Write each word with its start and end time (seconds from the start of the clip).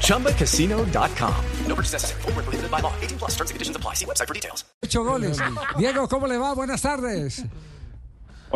ChumbaCasino.com. 0.00 1.34
No 1.66 1.74
purchase 1.74 1.92
necessary. 1.92 2.22
Full 2.22 2.32
prohibited 2.32 2.70
by 2.70 2.80
law. 2.80 2.92
18 3.02 3.18
plus 3.18 3.32
terms 3.32 3.50
and 3.50 3.56
conditions 3.56 3.76
apply. 3.76 3.94
See 3.94 4.06
website 4.06 4.28
for 4.28 4.34
details. 4.34 4.64
Ocho 4.82 5.04
goles. 5.04 5.38
Diego, 5.78 6.08
¿cómo 6.08 6.26
le 6.26 6.38
va? 6.38 6.54
Buenas 6.54 6.80
tardes. 6.80 7.44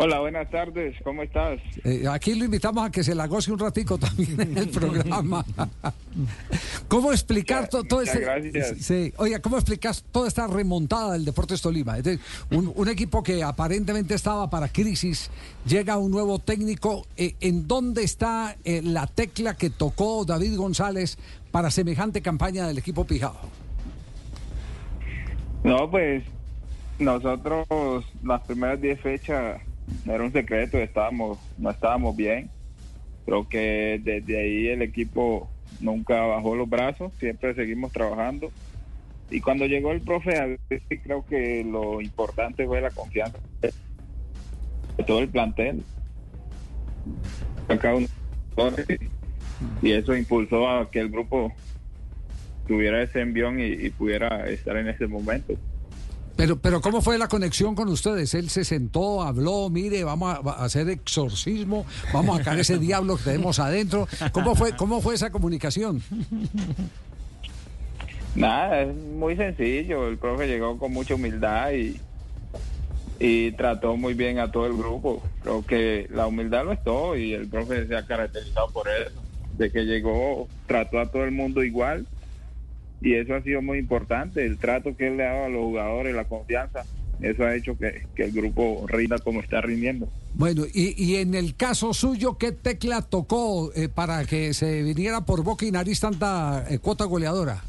Hola, 0.01 0.19
buenas 0.21 0.49
tardes, 0.49 0.95
¿cómo 1.03 1.23
estás? 1.23 1.59
Eh, 1.83 2.05
aquí 2.09 2.33
lo 2.35 2.45
invitamos 2.45 2.85
a 2.85 2.89
que 2.89 3.03
se 3.03 3.13
la 3.13 3.27
goce 3.27 3.51
un 3.51 3.59
ratico 3.59 3.97
también 3.97 4.39
en 4.39 4.57
el 4.57 4.69
programa. 4.69 5.43
¿Cómo 6.87 7.11
explicar 7.11 7.67
to- 7.67 7.83
todo 7.83 7.99
muchas 7.99 8.15
este... 8.15 8.25
gracias. 8.25 8.77
Sí, 8.79 9.11
oiga, 9.17 9.39
¿cómo 9.41 9.57
explicas 9.57 10.05
toda 10.09 10.29
esta 10.29 10.47
remontada 10.47 11.11
del 11.13 11.25
Deportes 11.25 11.61
Tolima? 11.61 11.97
Es 11.97 12.05
decir, 12.05 12.21
un, 12.51 12.71
un 12.73 12.87
equipo 12.87 13.21
que 13.21 13.43
aparentemente 13.43 14.13
estaba 14.13 14.49
para 14.49 14.69
crisis, 14.69 15.29
llega 15.65 15.97
un 15.97 16.11
nuevo 16.11 16.39
técnico. 16.39 17.05
eh, 17.17 17.35
¿En 17.41 17.67
dónde 17.67 18.03
está 18.03 18.55
eh, 18.63 18.81
la 18.81 19.05
tecla 19.05 19.55
que 19.57 19.69
tocó 19.69 20.23
David 20.23 20.55
González 20.55 21.17
para 21.51 21.71
semejante 21.71 22.21
campaña 22.21 22.65
del 22.67 22.77
equipo 22.77 23.03
Pijao? 23.03 23.35
No, 25.65 25.91
pues 25.91 26.23
nosotros 26.99 27.67
las 28.23 28.41
primeras 28.43 28.79
10 28.79 29.01
fechas 29.01 29.61
no 30.05 30.13
era 30.15 30.23
un 30.23 30.31
secreto, 30.31 30.77
estábamos, 30.77 31.39
no 31.57 31.69
estábamos 31.69 32.15
bien. 32.15 32.49
Creo 33.25 33.47
que 33.47 34.01
desde 34.03 34.39
ahí 34.39 34.67
el 34.67 34.81
equipo 34.81 35.49
nunca 35.79 36.21
bajó 36.21 36.55
los 36.55 36.69
brazos, 36.69 37.13
siempre 37.19 37.53
seguimos 37.53 37.91
trabajando. 37.91 38.51
Y 39.29 39.41
cuando 39.41 39.65
llegó 39.67 39.91
el 39.91 40.01
profe, 40.01 40.57
creo 41.03 41.23
que 41.27 41.63
lo 41.63 42.01
importante 42.01 42.65
fue 42.65 42.81
la 42.81 42.89
confianza 42.89 43.37
de 43.61 45.03
todo 45.05 45.19
el 45.19 45.29
plantel. 45.29 45.83
Cada 47.67 47.95
uno- 47.95 48.07
Y 49.81 49.91
eso 49.91 50.15
impulsó 50.15 50.67
a 50.67 50.89
que 50.89 50.99
el 50.99 51.09
grupo 51.09 51.53
tuviera 52.67 53.01
ese 53.03 53.21
envión 53.21 53.59
y 53.59 53.89
pudiera 53.91 54.49
estar 54.49 54.75
en 54.77 54.87
ese 54.89 55.05
momento. 55.07 55.53
Pero, 56.39 56.57
pero 56.57 56.79
¿cómo 56.79 57.01
fue 57.01 57.17
la 57.17 57.27
conexión 57.27 57.75
con 57.75 57.89
ustedes? 57.89 58.33
Él 58.33 58.49
se 58.49 58.63
sentó, 58.63 59.23
habló, 59.23 59.69
mire, 59.69 60.05
vamos 60.05 60.39
a, 60.45 60.63
hacer 60.63 60.89
exorcismo, 60.89 61.85
vamos 62.13 62.35
a 62.35 62.37
sacar 62.37 62.57
ese 62.57 62.77
diablo 62.79 63.17
que 63.17 63.23
tenemos 63.23 63.59
adentro. 63.59 64.07
¿Cómo 64.31 64.55
fue, 64.55 64.73
cómo 64.73 65.01
fue 65.01 65.15
esa 65.15 65.31
comunicación? 65.31 66.01
Nada, 68.35 68.83
es 68.83 68.95
muy 68.95 69.35
sencillo. 69.35 70.07
El 70.07 70.17
profe 70.17 70.47
llegó 70.47 70.79
con 70.79 70.93
mucha 70.93 71.15
humildad 71.15 71.73
y, 71.73 71.99
y 73.19 73.51
trató 73.51 73.97
muy 73.97 74.13
bien 74.13 74.39
a 74.39 74.49
todo 74.49 74.65
el 74.65 74.77
grupo. 74.77 75.21
Creo 75.43 75.65
que 75.65 76.07
la 76.09 76.25
humildad 76.27 76.63
lo 76.63 76.71
es 76.71 76.81
todo 76.85 77.17
y 77.17 77.33
el 77.33 77.49
profe 77.49 77.85
se 77.85 77.97
ha 77.97 78.05
caracterizado 78.05 78.69
por 78.71 78.87
eso. 78.87 79.21
De 79.57 79.69
que 79.73 79.83
llegó, 79.83 80.47
trató 80.67 81.01
a 81.01 81.11
todo 81.11 81.25
el 81.25 81.31
mundo 81.31 81.65
igual 81.65 82.07
y 83.01 83.13
eso 83.13 83.35
ha 83.35 83.41
sido 83.41 83.61
muy 83.61 83.77
importante. 83.77 84.45
El 84.45 84.57
trato 84.57 84.95
que 84.95 85.07
él 85.07 85.17
le 85.17 85.27
ha 85.27 85.33
dado 85.33 85.45
a 85.45 85.49
los 85.49 85.61
jugadores, 85.61 86.15
la 86.15 86.25
confianza, 86.25 86.85
eso 87.21 87.43
ha 87.43 87.55
hecho 87.55 87.77
que, 87.77 88.05
que 88.15 88.23
el 88.23 88.31
grupo 88.31 88.85
rinda 88.87 89.17
como 89.19 89.41
está 89.41 89.61
rindiendo. 89.61 90.09
Bueno, 90.33 90.63
y, 90.73 91.01
y 91.03 91.17
en 91.17 91.35
el 91.35 91.55
caso 91.55 91.93
suyo, 91.93 92.37
¿qué 92.37 92.51
tecla 92.51 93.01
tocó 93.01 93.73
eh, 93.73 93.89
para 93.89 94.23
que 94.25 94.53
se 94.53 94.83
viniera 94.83 95.25
por 95.25 95.43
boca 95.43 95.65
y 95.65 95.71
nariz 95.71 95.99
tanta 95.99 96.65
eh, 96.69 96.79
cuota 96.79 97.05
goleadora? 97.05 97.61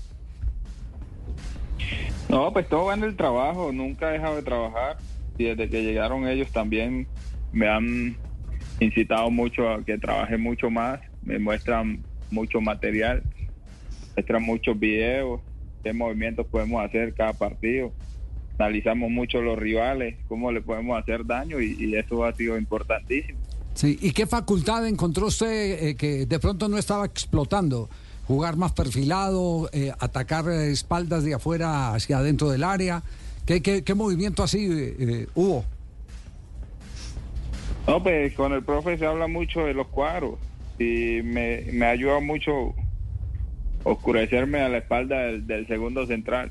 No, 2.29 2.53
pues 2.53 2.69
todo 2.69 2.87
va 2.87 2.95
en 2.95 3.03
el 3.03 3.17
trabajo, 3.17 3.73
nunca 3.73 4.11
he 4.11 4.13
dejado 4.13 4.37
de 4.37 4.43
trabajar 4.43 4.99
y 5.37 5.45
desde 5.45 5.69
que 5.69 5.83
llegaron 5.83 6.29
ellos 6.29 6.53
también 6.53 7.09
me 7.53 7.69
han 7.69 8.17
incitado 8.79 9.31
mucho 9.31 9.69
a 9.69 9.83
que 9.85 9.99
trabaje 9.99 10.37
mucho 10.37 10.71
más, 10.71 11.01
me 11.25 11.41
muestran 11.41 12.05
mucho 12.31 12.61
material, 12.61 13.23
muestran 14.21 14.43
muchos 14.43 14.79
videos, 14.79 15.41
qué 15.83 15.93
movimientos 15.93 16.47
podemos 16.47 16.85
hacer 16.85 17.15
cada 17.15 17.33
partido, 17.33 17.91
analizamos 18.59 19.11
mucho 19.11 19.41
los 19.41 19.59
rivales, 19.59 20.17
cómo 20.29 20.53
le 20.53 20.61
podemos 20.61 21.01
hacer 21.01 21.25
daño 21.25 21.61
y, 21.61 21.77
y 21.79 21.95
eso 21.97 22.25
ha 22.25 22.35
sido 22.35 22.59
importantísimo. 22.59 23.39
Sí, 23.75 23.99
¿y 24.03 24.11
qué 24.13 24.27
facultad 24.27 24.87
encontró 24.87 25.27
usted 25.27 25.89
eh, 25.89 25.95
que 25.95 26.27
de 26.27 26.39
pronto 26.39 26.69
no 26.69 26.77
estaba 26.77 27.07
explotando? 27.07 27.89
Jugar 28.27 28.57
más 28.57 28.73
perfilado, 28.73 29.71
eh, 29.73 29.93
atacar 29.99 30.49
eh, 30.49 30.71
espaldas 30.71 31.25
de 31.25 31.35
afuera 31.35 31.95
hacia 31.95 32.19
adentro 32.19 32.51
del 32.51 32.63
área. 32.63 33.03
¿Qué, 33.47 33.63
qué, 33.63 33.83
qué 33.83 33.95
movimiento 33.95 34.43
así 34.43 34.67
eh, 34.67 34.97
eh, 34.99 35.27
hubo? 35.35 35.65
No, 37.87 38.03
pues 38.03 38.35
con 38.35 38.53
el 38.53 38.63
profe 38.63 38.99
se 38.99 39.07
habla 39.07 39.27
mucho 39.27 39.65
de 39.65 39.73
los 39.73 39.89
cuadros 39.89 40.35
y 40.79 41.23
me, 41.23 41.65
me 41.73 41.87
ayuda 41.87 42.21
mucho 42.21 42.75
oscurecerme 43.85 44.61
a 44.61 44.69
la 44.69 44.79
espalda 44.79 45.19
del, 45.19 45.47
del 45.47 45.67
segundo 45.67 46.07
central. 46.07 46.51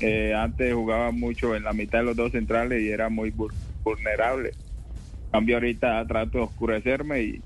Eh, 0.00 0.32
antes 0.34 0.72
jugaba 0.74 1.10
mucho 1.10 1.56
en 1.56 1.64
la 1.64 1.72
mitad 1.72 1.98
de 1.98 2.04
los 2.04 2.16
dos 2.16 2.32
centrales 2.32 2.80
y 2.82 2.88
era 2.90 3.08
muy 3.08 3.30
vul- 3.32 3.52
vulnerable. 3.82 4.50
En 4.50 5.30
cambio 5.32 5.56
ahorita 5.56 6.06
trato 6.06 6.38
de 6.38 6.44
oscurecerme 6.44 7.22
y 7.22 7.40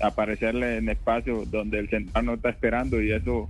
aparecerle 0.00 0.76
en 0.78 0.88
espacios 0.88 1.50
donde 1.50 1.78
el 1.78 1.88
central 1.88 2.26
no 2.26 2.34
está 2.34 2.50
esperando 2.50 3.00
y 3.00 3.12
eso 3.12 3.48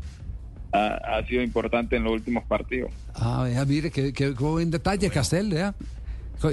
ha, 0.73 0.95
ha 1.19 1.27
sido 1.27 1.43
importante 1.43 1.97
en 1.97 2.05
los 2.05 2.13
últimos 2.13 2.45
partidos. 2.45 2.91
Ah, 3.15 3.43
vea, 3.45 3.65
mire, 3.65 3.91
qué, 3.91 4.13
qué- 4.13 4.35
qué 4.35 4.45
buen 4.45 4.71
detalle, 4.71 5.11
Castel, 5.11 5.51
¿vea? 5.51 5.75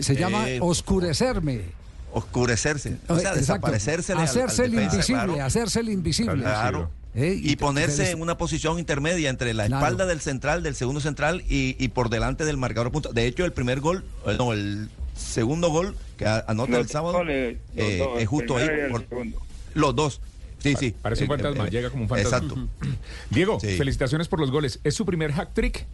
Se 0.02 0.16
llama 0.16 0.50
Eh, 0.50 0.60
oscurecerme. 0.62 1.62
oscurecerse, 2.14 2.98
o 3.08 3.16
sea, 3.20 3.32
Eh, 3.34 3.40
exacto. 3.40 3.40
desaparecerse 3.72 4.14
Hacerse 4.14 4.66
el 4.66 4.74
invisible, 4.74 5.24
claro, 5.26 5.44
hacerse 5.46 5.80
el 5.82 5.90
invisible. 5.90 6.42
claro. 6.42 6.92
Eh, 7.14 7.38
y 7.42 7.58
ponerse 7.58 8.12
en 8.12 8.22
una 8.22 8.38
posición 8.38 8.80
intermedia 8.80 9.30
entre 9.30 9.54
la 9.54 9.66
Claro. 9.68 9.86
espalda 9.86 10.06
del 10.06 10.22
central, 10.22 10.64
del 10.64 10.76
segundo 10.76 11.02
central 11.02 11.44
y, 11.50 11.76
y 11.78 11.90
por 11.90 12.10
delante 12.10 12.46
del 12.46 12.56
marcador 12.56 12.88
de 12.88 12.92
punto. 12.92 13.12
De 13.12 13.26
hecho, 13.28 13.44
el 13.44 13.52
primer 13.52 13.82
gol, 13.82 14.06
eh, 14.26 14.36
no, 14.38 14.54
el 14.54 14.90
segundo 15.14 15.70
gol 15.70 15.96
que 16.18 16.26
anota 16.26 16.78
el 16.78 16.88
sábado 16.88 17.18
goles, 17.18 17.58
eh, 17.76 17.98
dos, 17.98 18.22
es 18.22 18.28
justo 18.30 18.56
ahí. 18.58 18.68
por- 18.90 19.06
los 19.74 19.96
dos. 19.96 20.22
Sí, 20.60 20.76
sí. 20.80 20.96
Parece 21.02 21.24
un 21.24 21.30
fantasma, 21.30 21.68
eh, 21.68 21.72
llega 21.72 21.90
como 21.90 22.04
un 22.04 22.10
fantasma. 22.10 22.38
Exacto. 22.38 22.68
Diego, 23.30 23.60
Sí. 23.60 23.76
felicitaciones 23.78 24.28
por 24.30 24.40
los 24.40 24.50
goles. 24.52 24.80
¿Es 24.84 24.96
su 24.96 25.06
primer 25.06 25.34
hack 25.34 25.54
trick? 25.54 25.86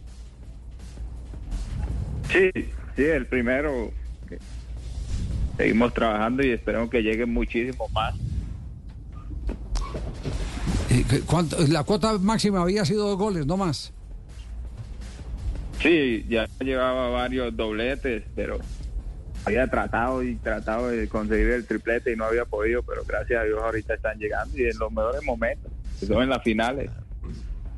Sí, 2.30 2.50
sí, 2.96 3.02
el 3.02 3.26
primero. 3.26 3.90
Seguimos 5.56 5.92
trabajando 5.94 6.44
y 6.44 6.50
esperamos 6.50 6.90
que 6.90 7.00
lleguen 7.02 7.32
muchísimos 7.32 7.90
más. 7.90 8.14
Eh, 10.98 11.04
¿qué- 11.08 11.20
cuánto- 11.20 11.56
la 11.68 11.84
cuota 11.84 12.18
máxima 12.18 12.62
había 12.62 12.84
sido 12.84 13.08
dos 13.08 13.18
goles, 13.18 13.46
no 13.46 13.56
más. 13.56 13.92
Sí, 15.82 16.26
ya 16.28 16.48
llevaba 16.60 17.08
varios 17.10 17.56
dobletes, 17.56 18.24
pero 18.34 18.58
había 19.44 19.66
tratado 19.68 20.22
y 20.24 20.34
tratado 20.36 20.88
de 20.88 21.08
conseguir 21.08 21.48
el 21.50 21.66
triplete 21.66 22.12
y 22.12 22.16
no 22.16 22.24
había 22.24 22.44
podido, 22.44 22.82
pero 22.82 23.04
gracias 23.06 23.40
a 23.42 23.44
Dios 23.44 23.60
ahorita 23.62 23.94
están 23.94 24.18
llegando 24.18 24.58
y 24.58 24.62
en 24.64 24.76
los 24.78 24.90
mejores 24.90 25.22
momentos, 25.24 25.70
que 26.00 26.06
son 26.06 26.22
en 26.22 26.30
las 26.30 26.42
finales. 26.42 26.90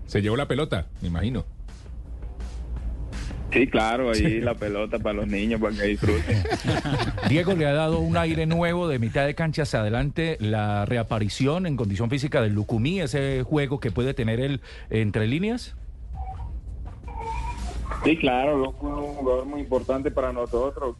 Se 0.06 0.22
llevó 0.22 0.36
la 0.36 0.48
pelota, 0.48 0.86
me 1.02 1.08
imagino. 1.08 1.44
Sí, 3.52 3.66
claro, 3.66 4.10
ahí 4.10 4.40
la 4.40 4.54
pelota 4.54 4.98
para 4.98 5.14
los 5.14 5.26
niños, 5.26 5.60
para 5.60 5.74
que 5.74 5.82
disfruten. 5.82 6.42
Diego 7.28 7.54
le 7.54 7.66
ha 7.66 7.72
dado 7.72 7.98
un 7.98 8.16
aire 8.16 8.46
nuevo 8.46 8.86
de 8.86 8.98
mitad 8.98 9.26
de 9.26 9.34
cancha 9.34 9.62
hacia 9.62 9.80
adelante, 9.80 10.36
la 10.40 10.86
reaparición 10.86 11.66
en 11.66 11.76
condición 11.76 12.10
física 12.10 12.40
del 12.40 12.54
Lucumí, 12.54 13.00
ese 13.00 13.42
juego 13.42 13.80
que 13.80 13.90
puede 13.90 14.14
tener 14.14 14.40
él 14.40 14.60
entre 14.88 15.26
líneas. 15.26 15.74
Sí, 18.04 18.16
claro, 18.16 18.56
Loco 18.56 18.88
es 18.88 19.08
un 19.08 19.14
jugador 19.16 19.44
muy 19.46 19.60
importante 19.60 20.10
para 20.10 20.32
nosotros. 20.32 20.96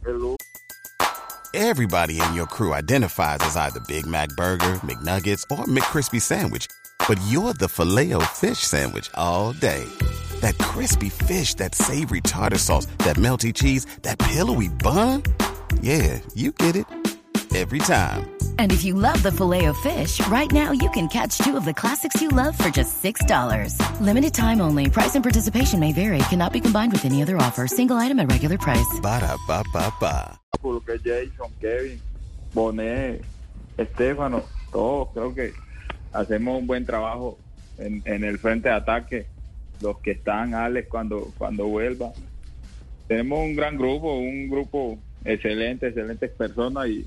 Everybody 1.53 2.19
in 2.21 2.33
your 2.33 2.47
crew 2.47 2.73
identifies 2.73 3.39
as 3.41 3.57
either 3.57 3.81
Big 3.87 4.05
Mac 4.05 4.29
Burger, 4.37 4.79
McNuggets, 4.83 5.43
or 5.49 5.65
McCrispy 5.65 6.21
Sandwich. 6.21 6.67
But 7.07 7.19
you're 7.27 7.53
the 7.53 7.67
filet 7.67 8.13
fish 8.35 8.59
Sandwich 8.59 9.09
all 9.15 9.53
day. 9.53 9.85
That 10.41 10.57
crispy 10.57 11.09
fish, 11.09 11.55
that 11.55 11.73
savory 11.73 12.21
tartar 12.21 12.57
sauce, 12.57 12.87
that 12.99 13.15
melty 13.15 13.53
cheese, 13.53 13.85
that 14.01 14.19
pillowy 14.19 14.69
bun. 14.69 15.23
Yeah, 15.81 16.19
you 16.35 16.51
get 16.51 16.75
it. 16.75 16.85
Every 17.55 17.79
time. 17.79 18.29
And 18.59 18.71
if 18.71 18.83
you 18.85 18.93
love 18.93 19.21
the 19.23 19.31
filet 19.31 19.65
of 19.65 19.77
fish, 19.77 20.25
right 20.27 20.49
now 20.51 20.71
you 20.71 20.89
can 20.91 21.09
catch 21.09 21.37
two 21.39 21.57
of 21.57 21.65
the 21.65 21.73
classics 21.73 22.21
you 22.21 22.29
love 22.29 22.57
for 22.57 22.69
just 22.69 23.03
$6. 23.03 23.75
Limited 23.99 24.33
time 24.33 24.61
only. 24.61 24.89
Price 24.89 25.15
and 25.15 25.23
participation 25.23 25.79
may 25.79 25.91
vary. 25.91 26.19
Cannot 26.29 26.53
be 26.53 26.61
combined 26.61 26.93
with 26.93 27.03
any 27.03 27.21
other 27.21 27.35
offer. 27.37 27.67
Single 27.67 27.97
item 27.97 28.19
at 28.19 28.31
regular 28.31 28.57
price. 28.57 28.99
Ba-da-ba-ba-ba. 29.01 30.39
Por 30.61 30.79
que 30.81 30.97
Jason, 30.97 31.51
Kevin, 31.59 31.99
Bonet, 32.53 33.21
Estefano, 33.77 34.43
todos 34.71 35.09
creo 35.13 35.35
que 35.35 35.53
hacemos 36.13 36.59
un 36.59 36.67
buen 36.67 36.85
trabajo 36.85 37.37
en, 37.77 38.01
en 38.05 38.23
el 38.23 38.37
frente 38.37 38.69
de 38.69 38.75
ataque. 38.75 39.25
Los 39.81 39.99
que 39.99 40.11
están, 40.11 40.53
Alex, 40.53 40.87
cuando, 40.87 41.33
cuando 41.37 41.67
vuelva. 41.67 42.11
Tenemos 43.07 43.39
un 43.39 43.55
gran 43.55 43.77
grupo, 43.77 44.17
un 44.17 44.49
grupo 44.49 44.97
excelente, 45.25 45.87
excelentes 45.87 46.31
personas 46.31 46.87
y, 46.87 47.05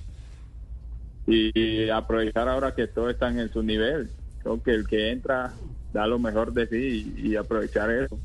y 1.27 1.89
aprovechar 1.89 2.49
ahora 2.49 2.75
que 2.75 2.87
todos 2.87 3.13
están 3.13 3.39
en 3.39 3.53
su 3.53 3.63
nivel. 3.63 4.11
Creo 4.43 4.63
que 4.63 4.73
el 4.73 4.87
que 4.87 5.11
entra 5.11 5.55
da 5.93 6.07
lo 6.07 6.19
mejor 6.19 6.53
de 6.53 6.67
sí 6.67 7.15
y, 7.17 7.31
y 7.31 7.37
aprovechar 7.37 7.91
eso. 7.91 8.19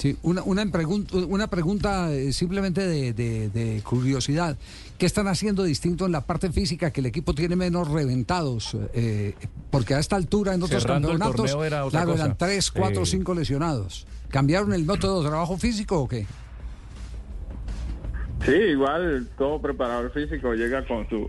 Sí, 0.00 0.16
una, 0.22 0.42
una, 0.44 0.64
pregun- 0.64 1.26
una 1.28 1.48
pregunta 1.48 2.10
eh, 2.10 2.32
simplemente 2.32 2.86
de, 2.86 3.12
de- 3.12 3.50
de 3.50 3.82
curiosidad. 3.82 4.56
¿Qué 4.96 5.04
están 5.04 5.28
haciendo 5.28 5.62
distinto 5.62 6.06
en 6.06 6.12
la 6.12 6.22
parte 6.22 6.50
física 6.50 6.90
que 6.90 7.00
el 7.00 7.06
equipo 7.06 7.34
tiene 7.34 7.54
menos 7.54 7.86
reventados? 7.86 8.74
Eh, 8.94 9.34
porque 9.70 9.92
a 9.94 9.98
esta 9.98 10.16
altura 10.16 10.54
en 10.54 10.62
otros 10.62 10.82
Cerrando 10.82 11.08
campeonatos 11.08 11.50
era 11.66 11.84
otra 11.84 12.00
claro, 12.00 12.14
eran 12.14 12.28
cosa. 12.32 12.38
tres, 12.38 12.70
cuatro, 12.70 13.02
Eh. 13.02 13.06
cinco 13.06 13.34
lesionados. 13.34 14.06
¿Cambiaron 14.30 14.72
el 14.72 14.86
método 14.86 15.22
de 15.22 15.28
trabajo 15.28 15.58
físico 15.58 15.98
o 16.00 16.08
qué? 16.08 16.26
Sí, 18.46 18.52
igual 18.52 19.28
todo 19.36 19.60
preparador 19.60 20.10
físico 20.12 20.54
llega 20.54 20.86
con 20.86 21.06
su 21.10 21.26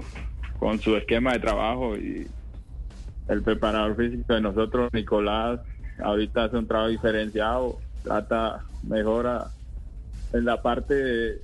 con 0.59 0.79
su 0.79 0.95
esquema 0.95 1.33
de 1.33 1.39
trabajo 1.39 1.97
y 1.97 2.25
el 3.27 3.41
preparador 3.41 3.97
físico 3.97 4.33
de 4.33 4.39
nosotros, 4.41 4.89
Nicolás, 4.93 5.59
ahorita 6.01 6.45
hace 6.45 6.55
un 6.57 6.67
trabajo 6.67 6.89
diferenciado, 6.89 7.79
trata, 8.03 8.63
mejora 8.83 9.51
en 10.33 10.45
la 10.45 10.61
parte 10.61 10.93
de, 10.93 11.41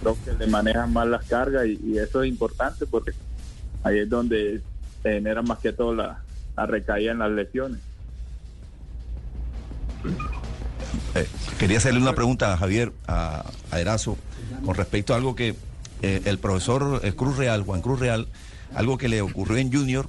creo 0.00 0.16
que 0.24 0.32
le 0.32 0.46
manejan 0.46 0.92
más 0.92 1.06
las 1.06 1.24
cargas 1.26 1.66
y, 1.66 1.80
y 1.84 1.98
eso 1.98 2.22
es 2.22 2.28
importante 2.28 2.86
porque 2.86 3.12
ahí 3.82 3.98
es 3.98 4.08
donde 4.08 4.62
se 5.02 5.12
genera 5.12 5.42
más 5.42 5.58
que 5.58 5.72
todo 5.72 5.94
la, 5.94 6.20
la 6.56 6.66
recaída 6.66 7.12
en 7.12 7.18
las 7.18 7.30
lesiones. 7.30 7.80
Eh, 11.14 11.26
quería 11.58 11.78
hacerle 11.78 12.00
una 12.00 12.14
pregunta 12.14 12.52
a 12.52 12.56
Javier, 12.56 12.92
a, 13.06 13.44
a 13.70 13.80
Erazo, 13.80 14.16
con 14.64 14.74
respecto 14.74 15.12
a 15.12 15.16
algo 15.16 15.34
que 15.34 15.54
eh, 16.02 16.22
el 16.24 16.38
profesor 16.38 17.00
eh, 17.02 17.12
Cruz 17.12 17.36
Real, 17.36 17.62
Juan 17.62 17.80
Cruz 17.80 17.98
Real, 17.98 18.28
algo 18.74 18.98
que 18.98 19.08
le 19.08 19.22
ocurrió 19.22 19.56
en 19.56 19.72
Junior, 19.72 20.08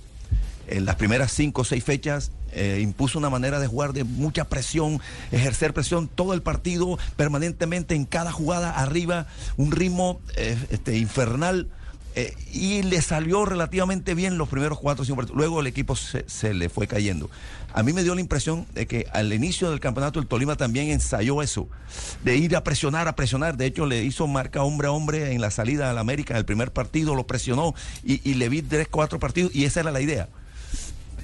en 0.67 0.85
las 0.85 0.95
primeras 0.95 1.31
cinco 1.31 1.61
o 1.61 1.65
seis 1.65 1.83
fechas, 1.83 2.31
eh, 2.51 2.79
impuso 2.81 3.19
una 3.19 3.29
manera 3.29 3.59
de 3.59 3.67
jugar 3.67 3.93
de 3.93 4.03
mucha 4.03 4.45
presión, 4.45 4.99
ejercer 5.31 5.73
presión 5.73 6.07
todo 6.07 6.33
el 6.33 6.41
partido, 6.41 6.97
permanentemente 7.15 7.95
en 7.95 8.05
cada 8.05 8.31
jugada 8.31 8.71
arriba, 8.71 9.27
un 9.57 9.71
ritmo 9.71 10.19
eh, 10.35 10.57
este, 10.69 10.97
infernal. 10.97 11.67
eh, 12.17 12.33
y 12.51 12.81
le 12.81 12.99
salió 13.03 13.45
relativamente 13.45 14.15
bien 14.15 14.39
los 14.39 14.49
primeros 14.49 14.79
cuatro 14.79 15.03
o 15.03 15.05
cinco 15.05 15.17
partidos. 15.17 15.37
Luego 15.37 15.59
el 15.59 15.67
equipo 15.67 15.95
se, 15.95 16.53
le 16.55 16.67
fue 16.67 16.87
cayendo. 16.87 17.29
A 17.73 17.83
mí 17.83 17.93
me 17.93 18.01
dio 18.01 18.15
la 18.15 18.21
impresión 18.21 18.65
de 18.73 18.87
que 18.87 19.05
al 19.13 19.31
inicio 19.31 19.69
del 19.69 19.79
campeonato 19.79 20.19
el 20.19 20.25
Tolima 20.25 20.55
también 20.55 20.89
ensayó 20.89 21.43
eso, 21.43 21.69
de 22.23 22.35
ir 22.35 22.55
a 22.55 22.63
presionar, 22.63 23.07
a 23.07 23.15
presionar. 23.15 23.55
De 23.55 23.67
hecho, 23.67 23.85
le 23.85 24.03
hizo 24.03 24.25
marca 24.25 24.63
hombre 24.63 24.87
a 24.87 24.91
hombre 24.91 25.31
en 25.33 25.41
la 25.41 25.51
salida 25.51 25.91
al 25.91 25.99
América 25.99 26.33
en 26.33 26.39
el 26.39 26.45
primer 26.45 26.73
partido, 26.73 27.13
lo 27.13 27.27
presionó 27.27 27.75
y, 28.03 28.27
y 28.27 28.33
le 28.33 28.49
vi 28.49 28.63
tres, 28.63 28.87
cuatro 28.89 29.19
partidos 29.19 29.53
y 29.53 29.65
esa 29.65 29.81
era 29.81 29.91
la 29.91 30.01
idea. 30.01 30.27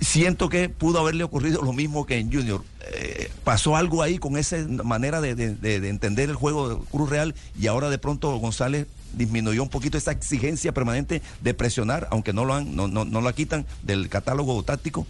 Siento 0.01 0.49
que 0.49 0.69
pudo 0.69 0.99
haberle 0.99 1.23
ocurrido 1.23 1.61
lo 1.61 1.71
mismo 1.73 2.05
que 2.05 2.17
en 2.17 2.31
Junior. 2.31 2.61
Eh, 2.93 3.31
pasó 3.43 3.75
algo 3.77 4.01
ahí 4.03 4.17
con 4.17 4.37
esa 4.37 4.57
manera 4.83 5.21
de, 5.21 5.33
de- 5.35 5.55
de- 5.55 5.79
de 5.79 5.89
entender 5.89 6.29
el 6.29 6.35
juego 6.35 6.69
de 6.69 6.75
Cruz 6.91 7.09
Real 7.09 7.33
y 7.59 7.67
ahora 7.67 7.89
de 7.89 7.97
pronto 7.97 8.35
González 8.37 8.87
disminuyó 9.13 9.63
un 9.63 9.69
poquito 9.69 9.97
esa 9.97 10.11
exigencia 10.11 10.73
permanente 10.73 11.21
de 11.41 11.53
presionar, 11.53 12.07
aunque 12.11 12.33
no 12.33 12.43
lo 12.45 12.53
han, 12.55 12.75
no, 12.75 12.87
no, 12.87 13.05
no 13.05 13.21
la 13.21 13.31
quitan 13.33 13.65
del 13.83 14.09
catálogo 14.09 14.61
táctico. 14.63 15.05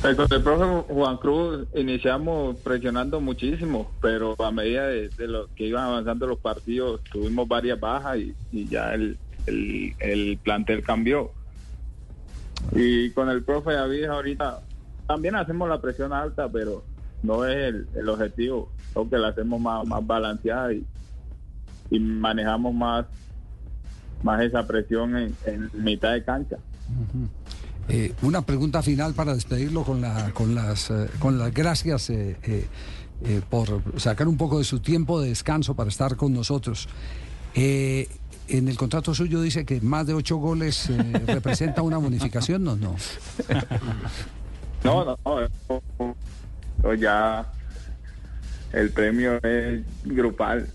Pues 0.00 0.16
con 0.16 0.26
el 0.30 0.42
profe 0.42 0.92
Juan 0.94 1.16
Cruz 1.18 1.66
iniciamos 1.74 2.56
presionando 2.58 3.20
muchísimo, 3.20 3.90
pero 4.00 4.36
a 4.42 4.50
medida 4.52 4.86
de, 4.86 5.08
de 5.10 5.26
lo 5.26 5.48
que 5.56 5.66
iban 5.66 5.84
avanzando 5.84 6.26
los 6.26 6.38
partidos 6.38 7.00
tuvimos 7.10 7.48
varias 7.48 7.78
bajas 7.80 8.16
y, 8.18 8.34
y 8.52 8.68
ya 8.68 8.94
el, 8.94 9.18
el, 9.46 9.94
el 9.98 10.38
plantel 10.42 10.82
cambió. 10.84 11.32
Y 12.72 13.10
con 13.10 13.28
el 13.28 13.42
profe 13.42 13.72
David 13.72 14.04
ahorita 14.04 14.60
también 15.06 15.36
hacemos 15.36 15.68
la 15.68 15.80
presión 15.80 16.12
alta, 16.12 16.48
pero 16.48 16.84
no 17.22 17.44
es 17.44 17.74
el, 17.94 18.08
objetivo. 18.08 18.70
Creo 18.92 19.08
que 19.08 19.18
la 19.18 19.28
hacemos 19.28 19.60
más, 19.60 19.86
más 19.86 20.06
balanceada 20.06 20.72
y, 20.72 20.84
manejamos 21.98 22.74
más, 22.74 23.06
más 24.22 24.42
esa 24.42 24.66
presión 24.66 25.16
en, 25.16 25.70
mitad 25.72 26.12
de 26.12 26.22
cancha. 26.22 26.56
Eh, 27.88 28.12
una 28.20 28.42
pregunta 28.42 28.82
final 28.82 29.14
para 29.14 29.34
despedirlo 29.34 29.82
con, 29.82 30.02
la, 30.02 30.30
con, 30.34 30.54
las, 30.54 30.90
eh, 30.90 31.08
con 31.18 31.38
las 31.38 31.54
gracias 31.54 32.10
eh, 32.10 32.66
por 33.48 33.82
sacar 33.98 34.28
un 34.28 34.36
poco 34.36 34.58
de 34.58 34.64
su 34.64 34.80
tiempo 34.80 35.20
de 35.20 35.30
descanso 35.30 35.74
para 35.74 35.88
estar 35.88 36.16
con 36.16 36.34
nosotros. 36.34 36.88
En 38.48 38.68
el 38.68 38.76
contrato 38.76 39.14
suyo 39.14 39.40
dice 39.40 39.64
que 39.64 39.80
más 39.80 40.06
de 40.06 40.14
ocho 40.14 40.36
goles 40.36 40.90
eh, 40.90 41.12
representa 41.26 41.82
una 41.82 41.98
bonificación, 41.98 42.64
no, 42.64 42.76
no. 42.76 42.96
No, 44.84 45.04
no, 45.04 45.18
no, 46.82 46.94
ya 46.94 47.46
el 48.72 48.90
premio 48.90 49.42
es 49.42 49.82
grupal, 50.04 50.68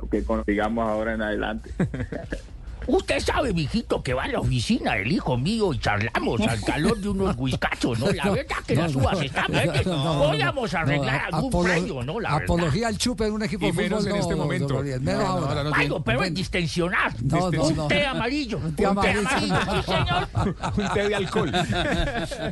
lo 0.00 0.08
que 0.08 0.24
consigamos 0.24 0.88
ahora 0.88 1.14
en 1.14 1.22
adelante. 1.22 1.70
Usted 2.86 3.20
sabe, 3.20 3.52
mijito, 3.52 4.02
que 4.02 4.14
va 4.14 4.24
a 4.24 4.28
la 4.28 4.40
oficina 4.40 4.94
del 4.94 5.12
hijo 5.12 5.36
mío 5.36 5.72
y 5.72 5.78
charlamos 5.78 6.40
al 6.42 6.60
calor 6.62 6.98
de 6.98 7.08
unos 7.08 7.36
whiskachos, 7.38 7.98
¿no? 7.98 8.10
La 8.12 8.30
verdad 8.30 8.56
que 8.66 8.74
las 8.76 8.94
uvas 8.94 9.20
están 9.20 9.46
verdes. 9.52 9.82
Podríamos 9.82 10.74
arreglar 10.74 11.30
No, 11.30 11.36
algún 11.36 11.52
apolo- 11.52 11.64
premio, 11.64 12.02
¿no? 12.02 12.20
La 12.20 12.30
verdad. 12.32 12.44
apología 12.44 12.88
al 12.88 12.98
chupe 12.98 13.26
en 13.26 13.32
un 13.34 13.42
equipo 13.42 13.64
Y 13.64 13.68
de 13.68 13.72
fútbol. 13.72 13.84
menos 13.84 14.06
en 14.06 14.12
no, 14.12 14.16
este 14.18 14.34
momento. 14.34 14.82
Menos 14.82 15.00
No, 15.02 15.40
no, 15.54 15.64
no 15.64 15.74
Algo, 15.74 16.02
pero 16.02 16.22
es 16.22 16.34
distensionar. 16.34 17.14
No, 17.22 17.50
no, 17.50 17.64
un 17.64 17.76
no. 17.76 17.88
té 17.88 18.06
amarillo. 18.06 18.58
Un 18.64 18.74
té 18.76 18.86
amarillo. 18.86 19.28
sí, 19.38 19.46
señor. 19.86 20.28
Un 20.76 20.88
té 20.94 21.08
de 21.08 21.14
alcohol. 21.14 21.52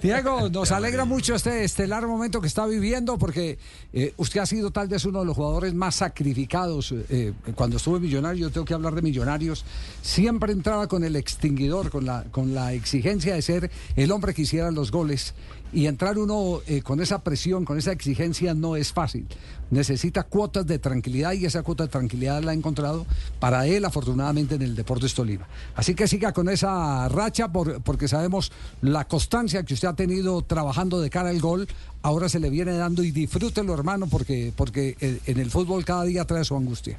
Diego, 0.03 0.49
nos 0.51 0.73
alegra 0.73 1.05
mucho 1.05 1.35
este 1.35 1.65
estelar 1.65 2.07
momento 2.07 2.41
que 2.41 2.47
está 2.47 2.67
viviendo 2.67 3.19
porque 3.19 3.59
eh, 3.93 4.13
usted 4.17 4.41
ha 4.41 4.47
sido 4.47 4.71
tal 4.71 4.89
vez 4.89 5.05
uno 5.05 5.21
de 5.21 5.27
los 5.27 5.37
jugadores 5.37 5.75
más 5.75 5.97
sacrificados. 5.97 6.95
eh, 7.09 7.33
cuando 7.55 7.77
estuve 7.77 7.97
en 7.97 8.03
Millonarios, 8.03 8.53
tengo 8.53 8.65
que 8.65 8.75
hablar 8.75 8.95
de 8.95 9.03
Millonarios, 9.03 9.65
siempre 10.19 10.53
entraba 10.53 10.89
con 10.89 11.05
el 11.05 11.15
extinguidor, 11.15 11.91
con 11.91 12.05
la, 12.05 12.25
con 12.33 12.53
la 12.53 12.73
exigencia 12.73 13.35
de 13.37 13.41
ser 13.43 13.71
el 13.95 14.11
hombre 14.11 14.35
que 14.35 14.43
hiciera 14.43 14.73
los 14.73 14.91
goles. 14.91 15.33
Y 15.73 15.87
entrar 15.87 16.19
uno 16.19 16.59
eh, 16.67 16.83
con 16.83 17.01
esa 17.01 17.23
presión, 17.23 17.65
con 17.65 17.79
esa 17.79 17.93
exigencia, 17.93 18.53
no 18.53 18.75
es 18.75 18.93
fácil. 18.93 19.29
Necesita 19.71 20.25
cuotas 20.25 20.67
de 20.67 20.81
tranquilidad 20.81 21.35
y 21.35 21.45
esa 21.45 21.63
cuota 21.63 21.85
de 21.85 21.91
tranquilidad 21.91 22.43
la 22.43 22.51
ha 22.51 22.55
encontrado 22.55 23.07
para 23.39 23.65
él, 23.69 23.85
afortunadamente, 23.85 24.57
en 24.57 24.63
el 24.63 24.75
Deportes 24.75 25.15
Tolima. 25.15 25.47
Así 25.77 25.95
que 25.95 26.09
siga 26.09 26.33
con 26.33 26.49
esa 26.49 27.09
racha 27.11 27.53
por- 27.53 27.81
porque 27.83 28.09
sabemos 28.09 28.51
la 28.83 29.07
constancia 29.07 29.63
que 29.63 29.75
usted 29.75 29.87
ha 29.87 29.95
tenido 29.95 30.43
trabajando 30.43 31.01
de 31.01 31.11
cara 31.11 31.29
al 31.29 31.39
gol. 31.41 31.69
Ahora 32.03 32.29
se 32.29 32.41
le 32.41 32.51
viene 32.51 32.73
dando 32.73 33.05
y 33.05 33.13
disfrútelo, 33.13 33.73
hermano, 33.73 34.09
porque, 34.09 34.53
porque 34.57 34.97
eh, 35.01 35.21
en 35.27 35.39
el 35.39 35.51
fútbol 35.53 35.85
cada 35.85 36.03
día 36.05 36.25
trae 36.25 36.45
su 36.45 36.57
angustia. 36.57 36.99